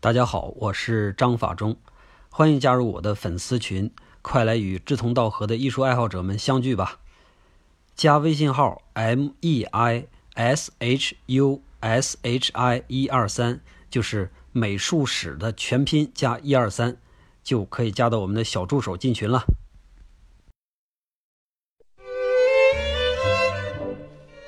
[0.00, 1.76] 大家好，我是张法中，
[2.30, 3.90] 欢迎加入我的粉丝群，
[4.22, 7.00] 快来与志同道合的艺术爱好者们相聚吧！
[7.96, 16.96] 加微信号 m e i s h u s h i 一二三，就是美术史的全拼加一二三，
[17.42, 19.42] 就可以加到我们的小助手进群了。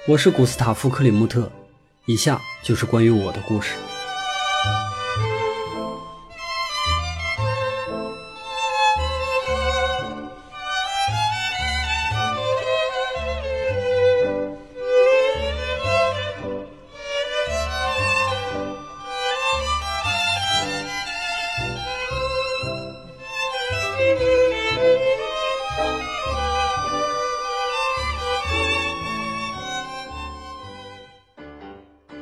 [0.06, 1.50] 我是古斯塔夫·克里穆特，
[2.06, 3.74] 以下就是关于我的故事。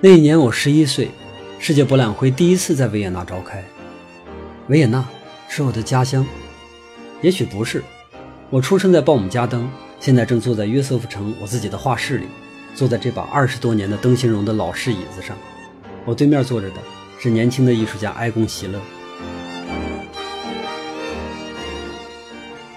[0.00, 1.10] 那一年我十一岁，
[1.58, 3.64] 世界博览会第一次在维也纳召开。
[4.68, 5.04] 维也纳
[5.48, 6.24] 是我的家乡，
[7.20, 7.82] 也许不是。
[8.48, 9.68] 我出生在鲍姆加登，
[9.98, 12.26] 现在正坐在约瑟夫城我自己的画室里，
[12.76, 15.36] 坐在这把二十多年的灯芯绒的老式椅子上。
[16.04, 16.76] 我对面坐着的
[17.18, 18.78] 是年轻的艺术家埃贡·席勒。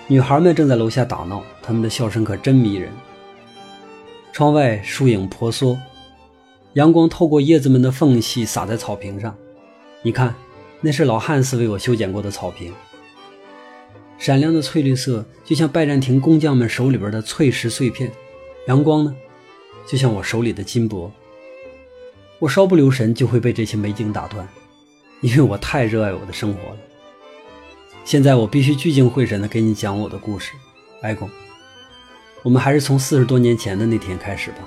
[0.07, 2.91] 女孩们正在楼下打闹，她们的笑声可真迷人。
[4.33, 5.77] 窗外树影婆娑。
[6.73, 9.35] 阳光透过叶子们的缝隙洒在草坪上，
[10.03, 10.33] 你看，
[10.79, 12.73] 那是老汉斯为我修剪过的草坪。
[14.17, 18.09] 闪亮的翠绿色就像拜占庭工匠们手里边的翠石碎片，
[18.67, 19.13] 阳光呢，
[19.85, 21.11] 就像我手里的金箔。
[22.39, 24.47] 我稍不留神就会被这些美景打断，
[25.19, 26.77] 因为我太热爱我的生活了。
[28.05, 30.53] 现在我必须聚精会神地给你讲我的故事，
[31.01, 31.29] 埃贡。
[32.43, 34.57] 我们还是从四十多年前的那天开始吧。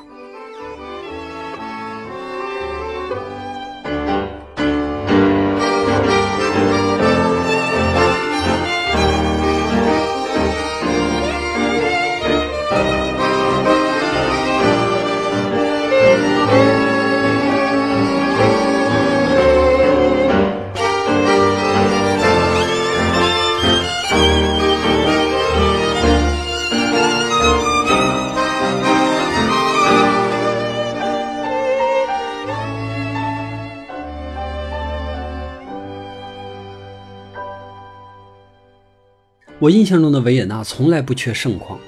[39.64, 41.80] 我印象中的维也纳从来不缺盛况，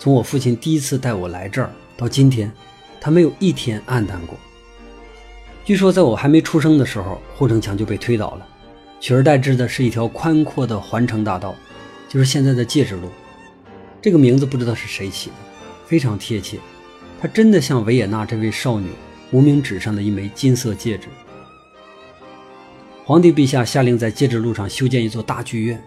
[0.00, 2.50] 从我父亲第一次带我来这儿到今天，
[3.00, 4.36] 他没有一天暗淡过。
[5.64, 8.44] 据说在我还没出生的时候，护城墙就被推倒了，
[8.98, 11.54] 取而代之的是一条宽阔的环城大道，
[12.08, 13.08] 就是现在的戒指路。
[14.02, 15.36] 这个名字不知道是谁起的，
[15.86, 16.58] 非常贴切，
[17.20, 18.88] 它真的像维也纳这位少女
[19.30, 21.06] 无名指上的一枚金色戒指。
[23.04, 25.80] 皇帝陛下下令在戒指路上修建一座大剧院。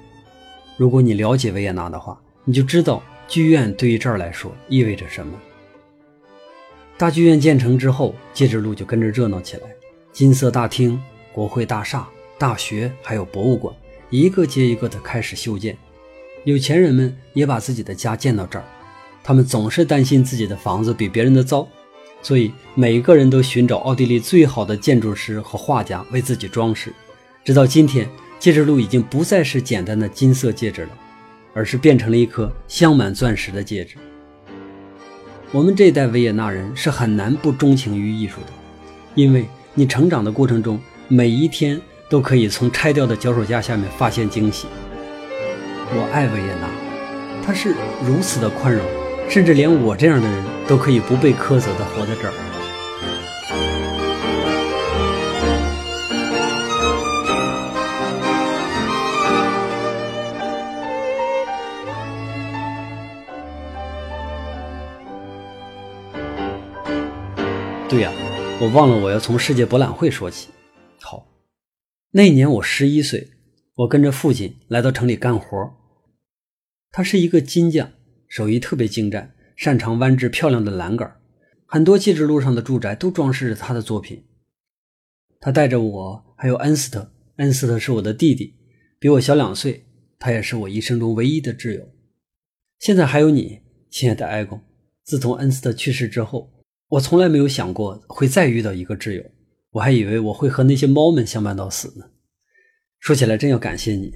[0.78, 5.34] 如果你了解维也纳的话，你就知道剧院对于这儿来说意味着什么。
[6.98, 9.64] 大剧院建成之后，戒指路就跟着热闹起来。
[10.14, 11.02] 金色大厅、
[11.34, 12.08] 国会大厦、
[12.38, 13.76] 大学还有博物馆，
[14.12, 15.76] 一个接一个的开始修建。
[16.44, 18.66] 有钱人们也把自己的家建到这儿，
[19.24, 21.68] 他们总是担心自己的房子比别人的糟，
[22.22, 26.94] 所以每个人都寻找奥地利最好的建筑师和画家为自己装饰。
[27.44, 28.08] 直到今天。
[28.40, 30.90] 戒指路已经不再是简单的金色戒指了，
[31.54, 33.96] 而是变成了一颗镶满钻石的戒指。
[35.52, 38.48] 我们这一代维也纳人是很难不钟情于艺术的，
[39.16, 44.68] 因为你成长的过程中，每一天都可以从拆掉的脚手架下面发现惊喜。
[45.90, 46.70] 我爱维也纳，
[47.44, 47.74] 它是
[48.06, 48.86] 如此的宽容，
[49.30, 52.34] 甚至连我这样的人都可以不被苛责的活在这儿。
[67.90, 68.12] 对呀，
[68.60, 70.50] 我忘了我要从世界博览会说起。
[71.00, 71.26] 好，
[72.12, 73.30] 那一年我十一岁，
[73.76, 75.74] 我跟着父亲来到城里干活。
[76.92, 77.90] 他是一个金匠，
[78.28, 81.16] 手艺特别精湛，擅长弯制漂亮的栏杆。
[81.66, 84.26] 很多戒指路上的住宅都装饰着他的作品。
[85.40, 87.14] 他带着我，还有恩斯特。
[87.38, 88.56] 恩斯特是我的弟弟，
[89.00, 89.86] 比我小两岁。
[90.20, 91.88] 他也是我一生中唯一的挚友。
[92.80, 94.62] 现在还有你，亲爱的艾贡。
[95.06, 96.57] 自从恩斯特去世之后。
[96.90, 99.24] 我从来没有想过会再遇到一个挚友，
[99.72, 102.12] 我还以为我会和那些猫们相伴到死呢。
[103.00, 104.14] 说起来，真要感谢你。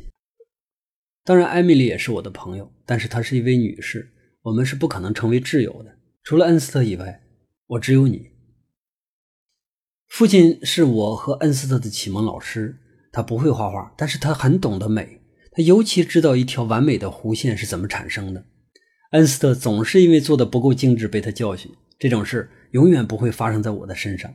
[1.24, 4.12] 当然，艾米丽也是我的朋友，但是她是一位女士，
[4.44, 5.98] 我们是不可能成为挚友的。
[6.24, 7.22] 除了恩斯特以外，
[7.68, 8.32] 我只有你。
[10.08, 12.78] 父亲是我和恩斯特的启蒙老师，
[13.12, 15.22] 他不会画画，但是他很懂得美，
[15.52, 18.46] 他尤其知道一条完美的弧线是怎么产生的。
[19.12, 24.34] 恩斯特总是因为做的不够精致被他教训，这种事永远不会发生在我的身上。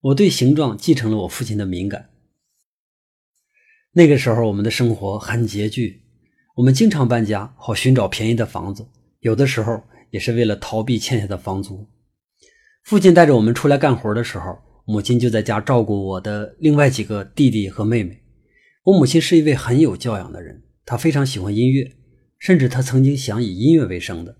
[0.00, 2.08] 我对形状继承了我父亲的敏感。
[3.92, 6.02] 那个时候，我们的生活很拮据，
[6.56, 8.86] 我们经常搬家，好寻找便宜的房子，
[9.18, 11.86] 有的时候也是为了逃避欠下的房租。
[12.84, 18.22] 父亲带着我们出来干活的时候，母亲就在家照顾我的另外几个弟弟和妹妹。
[18.84, 21.96] 我母亲是一位很有教养的人，她非常喜欢音乐，
[22.38, 24.38] 甚至她曾经想以音乐为生的，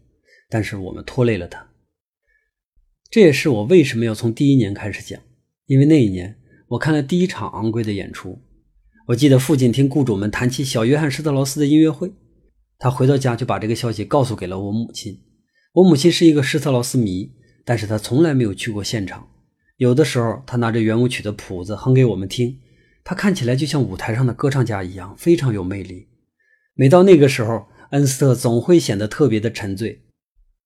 [0.48, 1.69] 但是我们拖累了她。
[3.10, 5.20] 这也是我为什么要从第一年开始讲。
[5.66, 8.40] 因为那一年，我看了第一场昂贵的演出。
[9.08, 12.12] 我记得父亲听雇主们谈起小约翰施特劳斯的音乐会，
[12.78, 15.18] 他回到家就把这个消息告诉给了我母亲。
[15.72, 17.32] 我母亲是一个施特劳斯迷，
[17.64, 19.28] 但是她从来没有去过现场。
[19.76, 22.58] 有的时候，他拿着圆舞曲的谱子哼给我们听，
[23.02, 26.06] 他看起来就像舞台上的歌唱家一样，非常有魅力。
[26.74, 30.02] 每到那个时候，恩斯特总会显得特别的沉醉。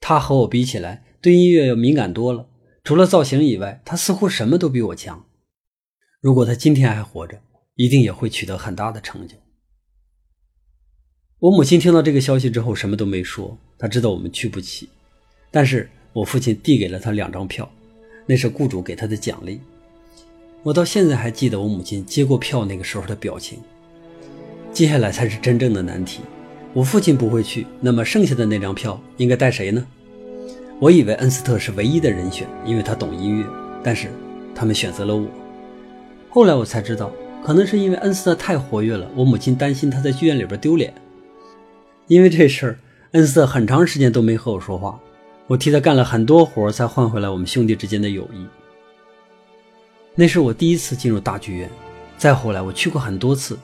[0.01, 2.47] 他和我比起来，对音乐要敏感多了。
[2.83, 5.25] 除了造型以外，他似乎什么都比我强。
[6.21, 7.41] 如果他今天还活着，
[7.77, 9.35] 一定也会取得很大的成就。
[11.39, 13.57] 我母亲听到这个消息之后，什么都没说。
[13.79, 14.91] 她知道我们去不起，
[15.51, 17.73] 但是我父亲递给了他两张票，
[18.27, 19.59] 那是雇主给他的奖励。
[20.63, 23.59] 我到现在还记得我母亲接过票那个时候的表情。
[24.75, 26.21] 接下来才是真正的难题。
[26.75, 29.87] 我父亲不会去，那么剩下的那张票应该带谁呢？
[30.85, 33.47] 我以为恩斯特是唯一的人选，因为他懂音乐。
[33.83, 34.11] 但是
[34.55, 35.27] 他们选择了我。
[36.29, 37.11] 后来我才知道，
[37.43, 40.93] 可能是因为恩斯特太活跃了，我母亲担心他在剧院里边丢脸。
[42.07, 42.79] 因为这事儿，
[43.13, 45.01] 恩斯特很长时间都没和我说话。
[45.47, 48.47] 我替他干了很多活，才换回来我们兄弟之间的友谊。
[50.15, 51.71] 那是我第一次进入大剧院。
[52.19, 53.59] 再后来，我去过很多次，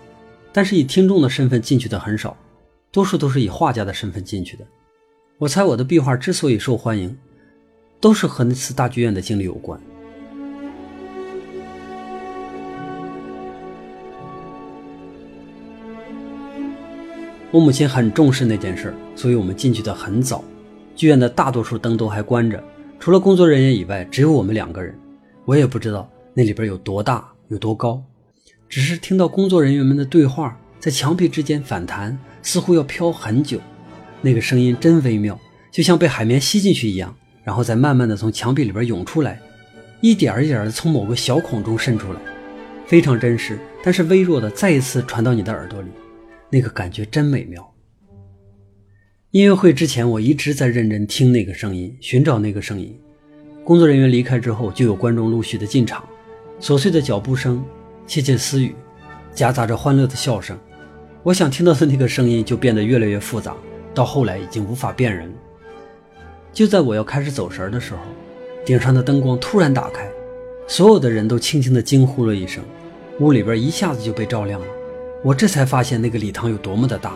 [0.55, 2.35] 但是以听众的身份进去的很少，
[2.91, 4.65] 多数都是以画家的身份进去的。
[5.41, 7.17] 我猜我的壁画之所以受欢迎，
[7.99, 9.81] 都是和那次大剧院的经历有关。
[17.51, 20.45] 我母亲很重视那件事，所以我们进去的很早。
[20.95, 22.63] 剧院的大多数灯都还关着，
[22.99, 24.95] 除了工作人员以外，只有我们两个人。
[25.47, 28.03] 我也不知道那里边有多大、有多高，
[28.69, 33.59] 只是听到工作人员们的对话在墙壁之间反弹，似乎要飘很久。
[34.23, 35.39] 那个声音真微妙，
[35.71, 39.41] 就像被海绵吸进去一样，然后再慢慢的从墙壁里边涌出来，
[40.01, 42.21] 一点一点的从某个小孔中渗出来，
[42.87, 45.89] 非常真实，但是微弱的再一次传到你的耳朵里，
[46.51, 47.67] 那个感觉真美妙。
[49.31, 52.99] 音乐会之前，我一直在认真听那个声音，寻找那个声音。
[53.63, 56.05] 工作人员离开之后，就有观众陆续的进场，
[56.61, 57.65] 琐碎的脚步声，
[58.07, 58.75] 窃窃私语，
[59.33, 60.59] 夹杂着欢乐的笑声，
[61.23, 63.55] 我想听到的那个声音就变得越来越复杂。
[63.95, 65.33] 到后来已经无法辨认。
[66.53, 68.01] 就在我要开始走神的时候，
[68.65, 70.09] 顶上的灯光突然打开，
[70.67, 72.63] 所有的人都轻轻地惊呼了一声，
[73.21, 74.67] 屋里边一下子就被照亮了。
[75.23, 77.13] 我这才发现那个礼堂有多么的大，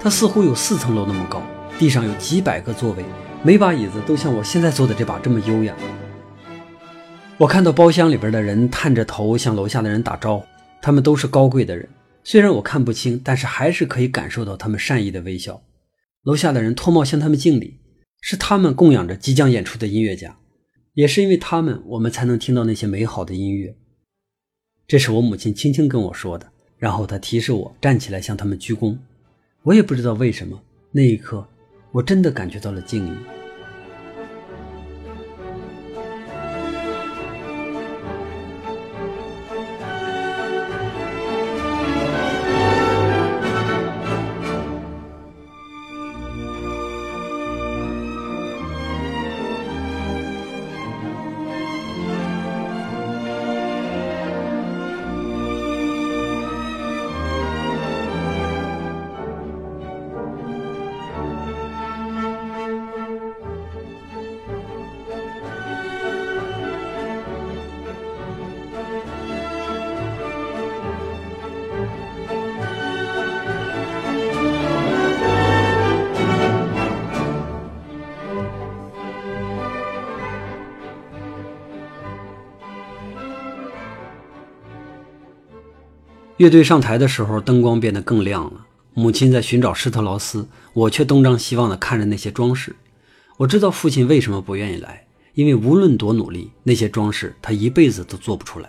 [0.00, 1.42] 它似乎有四层楼那么高，
[1.78, 3.04] 地上有几百个座位，
[3.42, 5.74] 每把椅子都像我现在坐的这把这么优雅。
[7.38, 10.44] 我看到包厢里边的人探着头向楼下的人打招呼，
[10.82, 11.88] 他们都是高贵的人，
[12.24, 15.60] 虽然我看不清，但是还是可以感受到他们善意的微笑。
[16.26, 17.78] 楼下的人脱帽向他们敬礼，
[18.20, 20.36] 是他们供养着即将演出的音乐家，
[20.94, 23.76] 也是因为他们，我们才能听到那些美好的音乐。
[24.88, 28.98] 这是我母亲轻轻跟我说的，然后她提示我站起来向他们鞠躬。
[29.62, 31.46] 我也不知道为什么，那一刻，
[31.92, 33.12] 我真的感觉到了敬意。
[86.38, 88.66] 乐队上台的时候，灯光变得更亮了。
[88.92, 92.76] 母亲在寻找施特劳斯，我却东张西望地看着那些装饰。
[93.38, 98.68] 我知道父亲为什么不愿意来，因为无论多努力，那些装饰他一辈子都做不出来。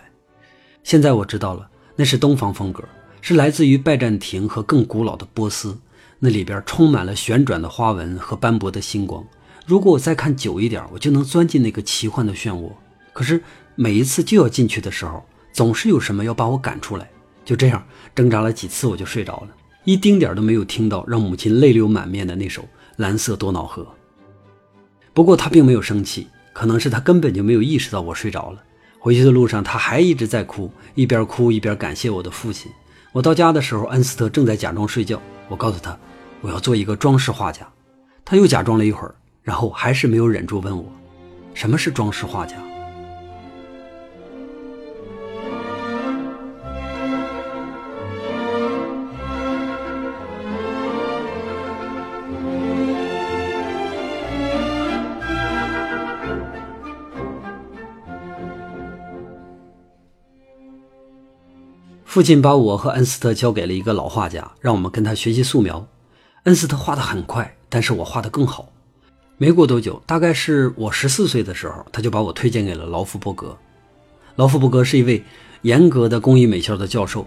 [0.82, 2.82] 现在我知道了，那是东方风格，
[3.20, 5.76] 是来自于拜占庭和更古老的波斯，
[6.18, 9.22] 那里边充满了旋转的花纹和斑驳的星光。
[9.66, 12.70] 如果我再看久一点，我就能钻进那个奇幻的漩涡。
[13.12, 13.42] 可是
[13.74, 15.22] 每一次就要进去的时候，
[15.52, 17.10] 总是有什么要把我赶出来。
[17.48, 17.82] 就这样
[18.14, 19.48] 挣扎了几次，我就睡着了，
[19.84, 22.60] 一丁点都没有听到让母亲泪流满面的那首
[22.96, 23.82] 《蓝色多瑙河》。
[25.14, 28.62] 不过他并没有生气，可能是他根本就没有意识到我睡着了。
[28.98, 32.70] 回去的路上，他还一直在哭，一边哭一边感谢我的父亲。
[33.12, 35.18] 我到家的时候，恩斯特正在假装睡觉。
[35.48, 35.98] 我告诉他，
[36.42, 37.66] 我要做一个装饰画家。
[38.26, 40.84] 他又假装了一会儿，然后还是没有忍住问我，
[41.54, 42.56] 什么是装饰画家。
[62.18, 65.86] 父亲把我和恩斯特交给了一个老画家，让我们跟他学习素描。
[66.46, 68.72] 恩斯特画得很快，但是我画得更好。
[69.36, 73.56] 没过多久，大概是我十四岁的时候，他就把我推荐给了劳夫伯格。
[74.34, 75.22] 劳夫伯格是一位
[75.62, 77.24] 严格的工艺美校的教授。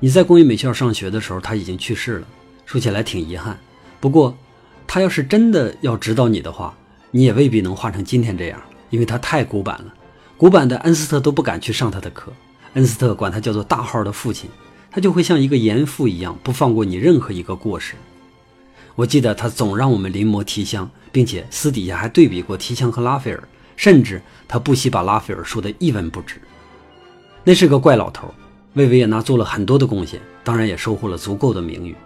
[0.00, 2.26] 你在工艺美校上学的时候，他已经去世了，
[2.66, 3.56] 说起来挺遗憾。
[4.00, 4.36] 不过，
[4.88, 6.76] 他要是真的要指导你的话，
[7.12, 9.94] 你也未必能画成今天这样，因为他太古板了，
[10.36, 12.32] 古板的恩斯特都不敢去上他的课。
[12.74, 14.48] 恩斯特管他叫做大号的父亲，
[14.90, 17.94] 他就会像一个严父一样，不放过你任何一个过失。
[18.94, 23.42] 我记得他总让我们临摹提香，并且私底下还对比过提香和拉斐尔，
[23.76, 26.40] 甚至他不惜把拉斐尔说得一文不值。
[27.44, 28.32] 那是个怪老头，
[28.74, 31.96] 为维也纳做了很多的贡献，当然也收获了足够的名誉。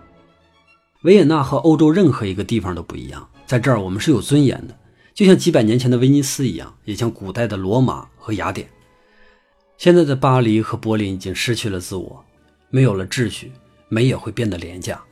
[1.02, 4.76] 维也纳和欧洲任何一个地方都不一样，在这儿我们是有尊严的，
[5.14, 8.68] 就像几百年前的威尼斯一样，也像古代的罗马和雅典。
[9.78, 12.24] 现在的巴黎和柏林已经失去了自我，
[12.70, 13.52] 没有了秩序，
[13.88, 15.02] 美也会变得廉价。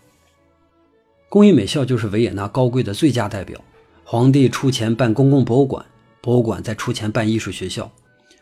[1.29, 3.61] 工艺美校就是维也纳高贵的最佳代表。
[4.05, 5.85] 皇帝出钱办公共博物馆，
[6.21, 7.91] 博物馆再出钱办艺术学校。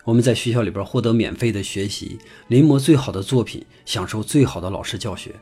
[0.05, 5.33] 我们在学校里边获得免费的学习，临摹最好的作品，享受最好的老师教学，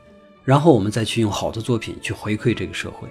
[0.43, 3.07] 然后我们再去用好的作品去回馈这个社会。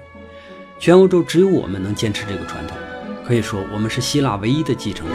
[0.79, 2.77] 全欧洲只有我们能坚持这个传统，
[3.25, 5.15] 可以说我们是希腊唯一的继承者。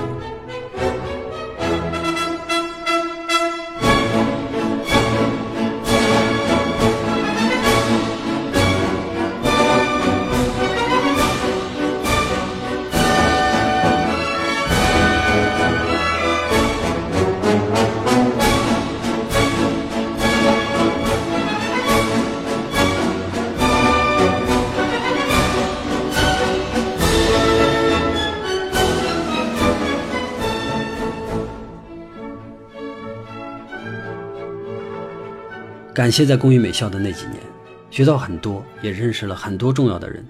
[36.05, 37.41] 感谢在工艺美校的那几年，
[37.89, 40.23] 学到很多，也认识了很多重要的人。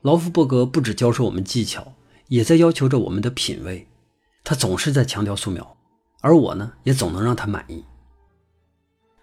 [0.00, 1.92] 劳夫伯格不只教授我们技巧，
[2.28, 3.86] 也在要求着我们的品味。
[4.42, 5.76] 他总是在强调素描，
[6.22, 7.84] 而我呢，也总能让他满意。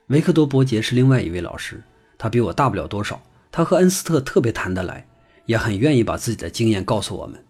[0.09, 1.81] 维克多·伯杰是另外一位老师，
[2.19, 3.19] 他比我大不了多少，
[3.51, 5.03] 他和恩斯特特别谈得来，
[5.47, 7.43] 也很愿意把自己的经验告诉我们。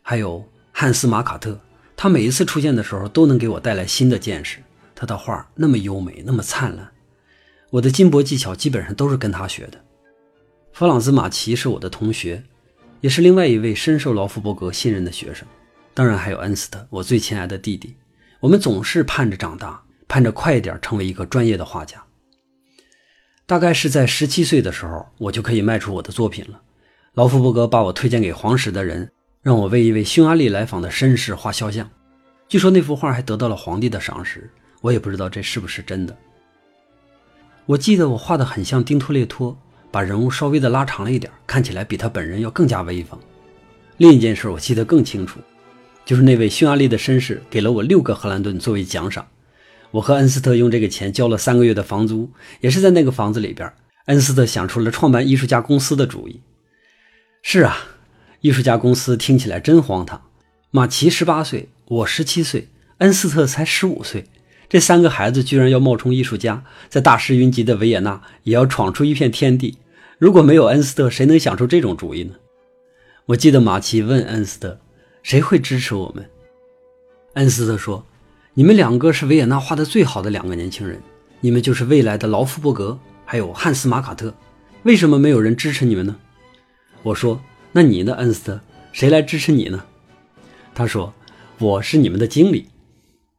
[0.00, 1.60] 还有汉斯·马卡特，
[1.94, 4.60] 他每一次出现的时候，都能给我带来新的见识。
[4.94, 6.90] 他的画那么优美，那么灿烂。
[7.70, 9.80] 我的金箔技巧基本上都是跟他学的。
[10.72, 12.42] 弗朗兹·马奇是我的同学，
[13.00, 15.46] 也是另外一位深受劳夫伯格信任的学生。
[15.94, 17.94] 当然还有恩斯特，我最亲爱的弟弟。
[18.40, 22.02] 我们总是盼着长大，盼着快一点成为一个专业的画家。
[23.46, 26.60] 大概是在十七岁的时候，我就可以卖出我的作品了。
[27.14, 29.10] 劳夫伯格把我推荐给皇室的人，
[29.42, 31.88] 让我为一位匈牙利来访的绅士画肖像。
[32.48, 34.50] 据说那幅画还得到了皇帝的赏识，
[34.80, 36.16] 我也不知道这是不是真的。
[37.70, 39.56] 我记得我画的很像丁托列托，
[39.92, 43.16] 把人物稍微的拉长了一点，看起来比他本人要更加威风。
[43.98, 45.38] 另一件事我记得更清楚，
[46.04, 49.24] 就是那位匈牙利的绅士给了我六个荷兰盾作为奖赏。
[49.92, 52.28] 我和恩斯特用这个钱交了三个月的房租，
[52.60, 53.72] 也是在那个房子里边，
[54.06, 56.40] 恩斯特想出了创办艺术家公司的主意。
[57.40, 57.76] 是啊，
[58.40, 60.20] 艺术家公司听起来真荒唐。
[60.72, 62.66] 马奇十八岁，我十七岁，
[62.98, 64.24] 恩斯特才十五岁。
[64.70, 69.76] 这三个孩子居然要冒充艺术家，在大师云集的维也纳也要闯出一片天地。
[70.16, 72.36] 如果没有恩斯特，谁能想出这种主意呢？
[73.26, 74.78] 我记得马奇问恩斯特
[75.24, 76.24] ：“谁会支持我们？”
[77.34, 78.06] 恩斯特说
[78.54, 81.02] ：“你们两个是维也纳画的最好的两个年轻人，
[81.40, 84.32] 你们就是未来的劳夫伯格，还有汉斯马卡特。
[84.84, 86.14] 为什么没有人支持你们呢？”
[87.02, 87.40] 我说
[87.72, 88.60] ：“那你呢，恩斯特？
[88.92, 89.82] 谁来支持你呢？”
[90.72, 91.12] 他说
[91.58, 92.68] ：“我是你们的经理。”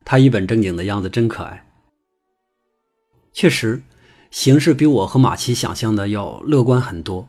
[0.03, 1.65] 他一本正经的样子真可爱。
[3.34, 3.81] 确实，
[4.29, 7.27] 形势比我和马奇想象的要乐观很多。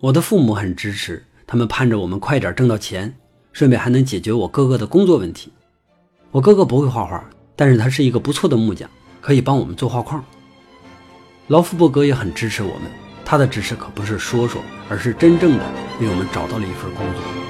[0.00, 3.14] 我的父母很支持，他们盼着我们快点挣到钱，
[3.52, 5.52] 顺便还能解决我哥哥的工作问题。
[6.30, 7.24] 我哥哥不会画画，
[7.56, 8.88] 但是他是一个不错的木匠，
[9.20, 10.24] 可以帮我们做画框。
[11.48, 12.90] 劳夫伯格也很支持我们，
[13.24, 15.64] 他的支持可不是说说，而是真正的
[16.00, 17.49] 为我们找到了一份工作。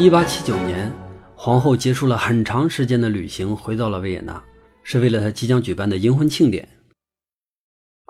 [0.00, 0.92] 一八七九年，
[1.34, 4.40] 皇后结束了很长时间的旅行，回到了维也纳，
[4.84, 6.68] 是为了她即将举办的银婚庆典。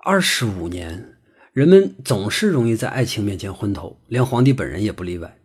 [0.05, 1.17] 二十五年，
[1.55, 5.39] 人们总是容易在爱情面前昏头，连皇帝本人也不例外。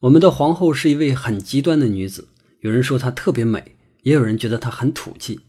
[0.00, 2.28] 我们的皇后是一位很极端的女子，
[2.60, 5.40] 有人说她特别美，也有人觉得她很土气。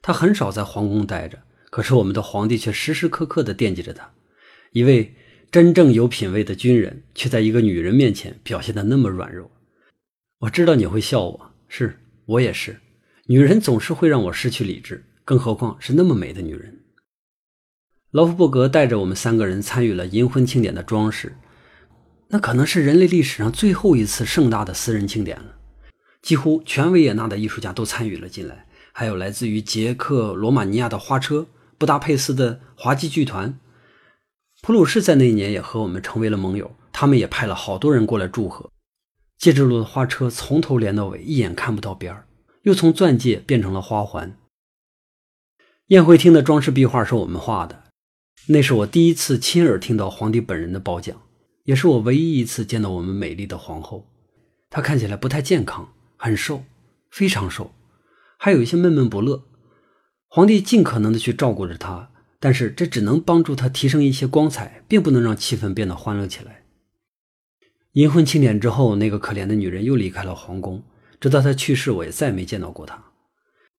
[0.00, 1.38] 她很少在皇宫待着，
[1.68, 4.10] 可是我们的皇帝却时时刻刻地惦记着她。
[4.72, 5.14] 一位
[5.50, 9.50] 真正有品位的军人，却在一个女人面前表现得那么软弱。
[10.40, 12.80] 我知道你会笑我，是我也是。
[13.26, 16.84] 女人总是会让我失去理智，更何况是那么美的女人。
[18.12, 21.36] 劳夫伯格带着我们三个人参与了银婚庆典的装饰，
[22.28, 25.56] 那可能是人类历史上最后一次盛大的私人庆典了。
[26.22, 33.58] 几乎全维也纳的艺术家都参与了进来，还有来自于捷克、罗马尼亚的花车、布达佩斯的滑稽剧团。
[34.62, 38.70] 普鲁士在那一年也和我们成为了盟友，他们也派了好多人过来祝贺。
[39.38, 42.26] 戒指路的花车从头连到尾，一眼看不到边儿，
[42.62, 44.36] 又从钻戒变成了花环。
[45.86, 47.84] 宴会厅的装饰壁画是我们画的，
[48.48, 51.22] 那是我第一次亲耳听到皇帝本人的褒奖，
[51.64, 54.10] 也是我唯一一次见到我们美丽的皇后。
[54.68, 56.64] 她看起来不太健康，很瘦，
[57.08, 57.72] 非常瘦，
[58.36, 59.44] 还有一些闷闷不乐。
[60.26, 62.10] 皇帝尽可能的去照顾着她，
[62.40, 66.57] 但是这只能帮助她提升一些光彩，并不能让气氛变得欢乐起来。
[67.98, 70.84] 银婚庆典之后，那个可怜的女人又离开了皇宫。
[71.20, 73.06] 直到她去世，我也再没见到过她。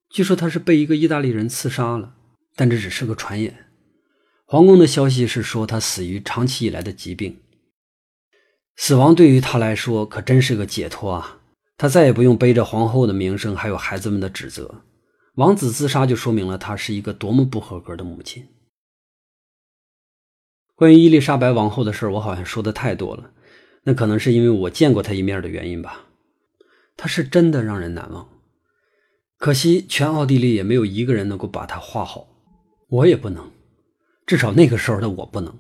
[0.10, 2.16] 据说她是被一个意大利人刺杀了，
[2.54, 3.68] 但这只是个传言。
[4.46, 7.40] 皇宫的消息是说她死于长期以来的疾病。
[8.76, 11.40] 死亡对于她来说可真是个解脱啊！
[11.78, 14.84] 她再也不用背着皇后的名声，还有孩子们的指责。
[15.36, 18.46] 王子自杀就说明了她是一个多么不合格的母亲。
[20.76, 23.32] 关于伊丽莎白王后的事我好像说的太多了。
[23.90, 26.06] 那可能是因为我见过他一面的原因吧，
[26.96, 28.30] 他是真的让人难忘。
[29.40, 32.28] 可惜全奥地利也没有一个人能够把他画好，
[32.88, 33.50] 我也不能，
[34.28, 35.58] 至少那个时候的我不能。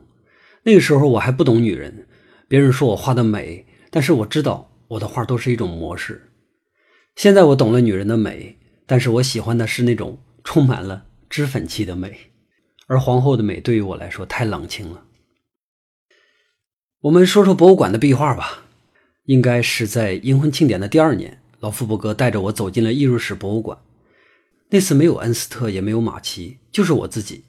[0.61, 2.05] 那个时候我还不懂女人，
[2.47, 6.29] 别人说我画的美，但是我知道我的画都是一种模式。
[7.15, 12.15] 现在我懂了女人的美，但是我喜欢的是那种充满了脂粉气的美，
[12.85, 15.03] 而皇后的美对于我来说太冷清了。
[17.01, 18.65] 我们说说博物馆的壁画吧。
[19.23, 23.77] 应该是在银婚庆典的第二年，老夫伯格带着我走进了艺术史博物馆。
[24.71, 27.45] 那次没有恩斯特，也没有马奇，就是我自己。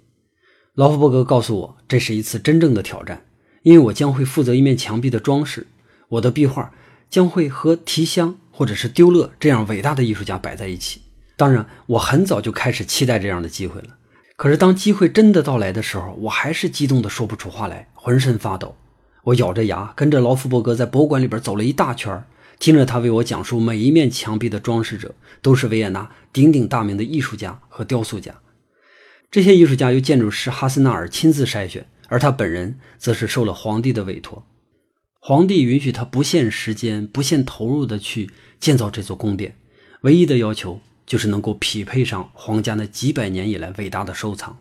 [0.75, 3.25] 老夫伯格告诉我，这是一次真正的挑战，
[3.65, 5.67] 因为我将会负责一面墙壁的装饰。
[6.11, 6.73] 我的壁画
[7.09, 11.01] 将会和提香或者是丢勒这样伟大的艺术家摆在一起。
[11.37, 13.97] 当然，我很早就开始期待这样的机会了。
[14.37, 18.77] 可是当机会真的到来的时候，我还是激动的说不出话来，浑身发抖。
[19.25, 22.25] 我咬着牙跟着劳夫伯格在博物馆里边走了一大圈，
[22.59, 28.35] 听着他为我讲述每一面墙壁的装饰者都是维也纳鼎鼎大名的艺术家和雕塑家。
[29.31, 34.45] 这些艺术家由建筑师哈斯纳尔亲自筛选，而他本人则是受了皇帝的委托。
[35.21, 39.57] 皇帝允许他不限时间、不限投入的去建造这座宫殿，
[40.01, 44.59] 唯一的要求就是能够匹配上皇家那几百年以来伟大的收藏。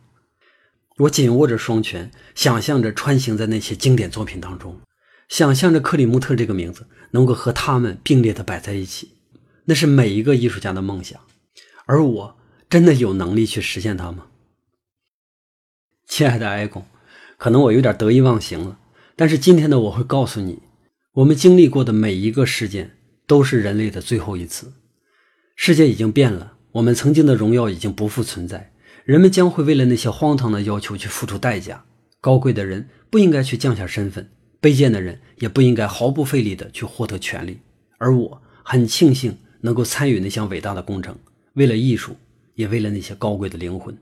[1.00, 4.82] 我紧握着双拳，想象着穿行在那些经典作品当中，
[5.30, 9.12] 想象着克里木特这个名字能够和他们并列的摆在一起，
[9.64, 11.18] 那是每一个艺术家的梦想。
[11.86, 12.38] 而我
[12.70, 14.26] 真的有能力去实现它吗？
[16.06, 16.86] 亲爱的埃贡，
[17.38, 18.78] 可能我有点得意忘形了，
[19.16, 20.60] 但是今天的我会告诉你，
[21.14, 24.74] 我们经历过的每一个事件都是人类的最后一次。
[25.56, 28.74] 世界已经变了，我们曾经的荣耀已经不复存在。
[29.06, 31.84] 人们将会为了那些荒唐的要求去付出代价。
[32.22, 34.30] 高贵的人不应该去降下身份，
[34.62, 37.60] 卑贱的人也不应该毫不费力地去获得权利。
[37.98, 41.18] 而我很庆幸能够参与那项伟大的工程，
[41.54, 42.16] 为了艺术，
[42.56, 43.98] 也为了那些高贵的灵魂。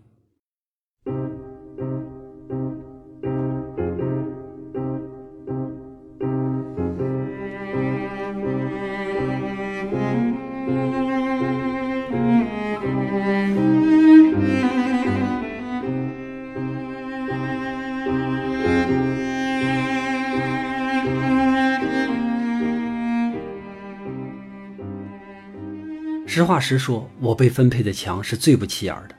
[26.37, 29.15] 实话实说，我被分配的墙是最不起眼的，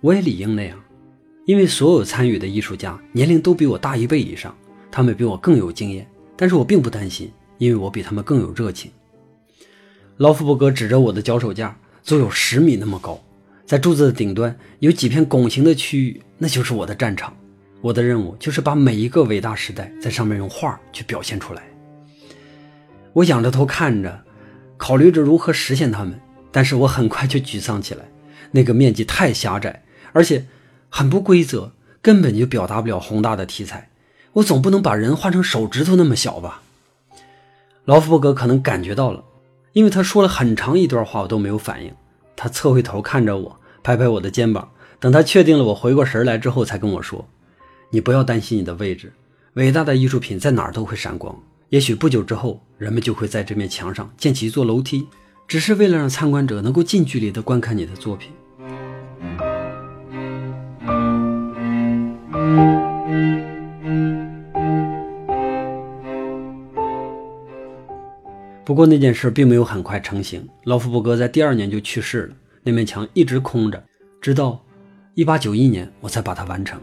[0.00, 0.82] 我也理应那样，
[1.44, 4.56] 因为所有参与的艺术家年龄都比我大一倍以上，
[4.90, 6.08] 他们比我更有经验。
[6.34, 8.90] 但是我并不担心，因为我比他们更有热情。
[10.16, 13.22] 劳夫伯格指着我的脚手架，足有十米那么高，
[13.66, 17.36] 在柱子的顶端有几片拱形的区域，那就是我的战场。
[17.82, 21.62] 我的任务就是把每一个伟大时代在上面用画去表现出来。
[23.12, 24.24] 我仰着头看着，
[24.78, 26.18] 考虑着如何实现它们，
[26.56, 28.06] 但是我很快就沮丧起来。
[28.52, 30.46] 那个面积太狭窄，而且
[30.88, 33.90] 很不规则，根本就表达不了宏大的题材。
[34.32, 36.62] 我总不能把人画成手指头那么小吧？
[37.84, 39.22] 劳夫伯格可能感觉到了，
[39.74, 41.92] 因为他说了很长一段话，我都没有反应。
[42.34, 44.70] 他侧回头看着我，拍拍我的肩膀。
[44.98, 47.28] 等他确定了我回过神来之后，才跟我说。
[47.90, 49.12] 你不要担心你的位置，
[49.52, 51.38] 伟大的艺术品在哪儿都会闪光。
[51.68, 55.06] 也许不久之后，人们就会在这面墙上建起一座楼梯，
[55.48, 58.32] 只是为了让参观者能够近距离地观看你的作品。
[68.64, 73.80] 不过那件事并没有很快成型，劳夫伯格在第二年就去世了，那面墙一直空着，
[74.20, 74.60] 直到
[75.14, 76.80] 1891年我才把它完成。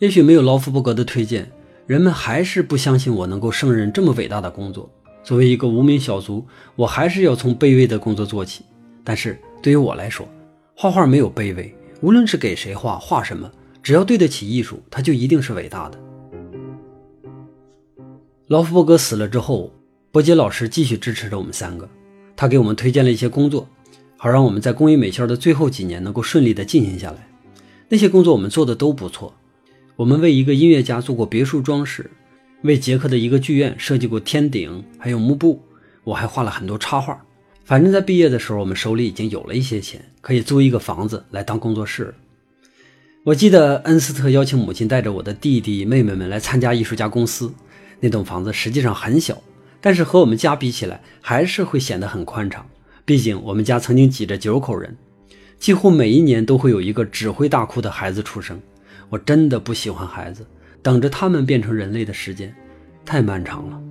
[0.00, 1.48] 也许没有劳夫伯格的推荐，
[1.86, 4.90] 人们还是不相信我能够胜任这么伟大的工作。
[5.26, 8.64] 作为一个无名小卒，我还是要从卑微的工作做起。
[9.02, 10.24] 但是对于我来说，
[10.76, 13.50] 画画没有卑微，无论是给谁画，画什么，
[13.82, 15.98] 只要对得起艺术，它就一定是伟大的。
[18.46, 19.72] 劳夫伯格死了之后，
[20.12, 21.88] 伯杰老师继续支持着我们三个，
[22.36, 23.68] 他给我们推荐了一些工作，
[24.16, 27.28] 好让我们在工艺美校的最后几年能够顺利的进行下来。
[27.88, 29.34] 那些工作我们做的都不错。
[29.96, 32.08] 我们为一个音乐家做过别墅装饰，
[32.62, 35.62] 为捷克的一个剧院设计过天顶，还有幕布。
[36.04, 37.20] 我还画了很多插画。
[37.64, 42.14] 反正，在毕业的时候，我们手里已经有了一些钱，可以租一个房子来当工作室。
[43.24, 47.52] 我记得恩斯特邀请母亲带着我的弟弟妹妹们来参加艺术家公司。
[47.98, 49.42] 那栋房子实际上很小，
[49.80, 52.64] 但是和我们家比起来，还是会显得很宽敞。
[53.04, 54.96] 毕竟我们家曾经挤着九口人，
[55.58, 58.60] 几乎每一年都会有一个只会大哭的孩子出生。
[59.08, 60.46] 我真的不喜欢孩子，
[60.86, 62.54] 等着他们变成人类的时间
[63.04, 63.82] 太漫长了。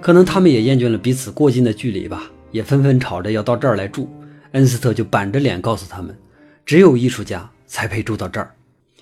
[0.00, 4.10] 可能他们也厌倦了彼此过近的距离吧，也纷纷吵着要到这儿来住。
[4.54, 6.18] 恩斯特就板着脸告诉他们，
[6.66, 8.52] 只有艺术家才配住到这儿，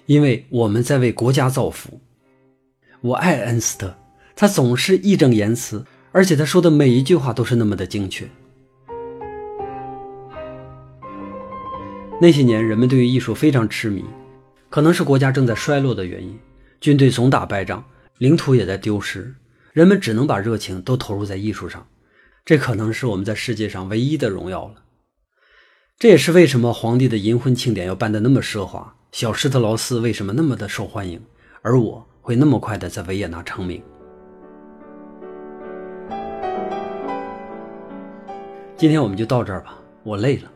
[0.04, 1.98] 因为我们在为国家造福。
[3.00, 3.94] 我爱恩斯特，
[4.36, 8.28] 他总是义正言辞，而且他说的每一句话都是那么的精确。
[12.20, 14.04] 那些年，人们对于艺术非常痴迷。
[14.68, 16.38] 可能是国家正在衰落的原因，
[16.80, 17.84] 军队总打败仗，
[18.16, 19.34] 领土也在丢失，
[19.74, 21.86] 人们只能把热情都投入在艺术上。
[22.42, 24.76] 这可能是我们在世界上唯一的荣耀了。
[25.98, 31.22] 这也是为什么皇帝的银婚庆典要办得那么奢华，小施特劳斯为什么那么的受欢迎，
[31.60, 33.82] 而我会那么快的在维也纳成名。
[38.78, 40.50] 今天我们就到这儿吧，我累了。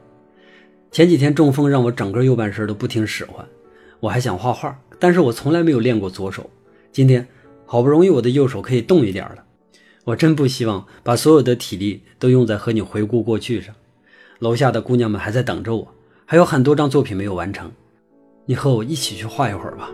[0.90, 3.46] 前几天中风让我整个右半身都不听使唤。
[4.00, 6.50] 我还想画画，但是我从来没有练过左手。
[6.92, 7.26] 今天
[7.66, 9.44] 好不容易我的右手可以动一点了，
[10.04, 13.74] 我真不希望把所有的体力都用在和你回顾过去上。
[14.38, 15.94] 楼下的姑娘们还在等着我，
[16.26, 17.72] 还有很多张作品没有完成，
[18.46, 19.90] 你和我一起去画一会儿吧。